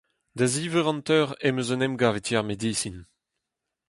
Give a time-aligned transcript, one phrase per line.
[0.37, 2.97] Da ziv eur hanter em eus un emgav e ti ar medisin.